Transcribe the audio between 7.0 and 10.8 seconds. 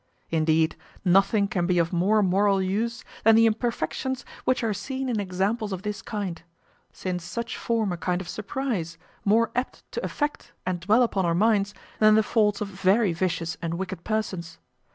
such form a kind of surprize, more apt to affect and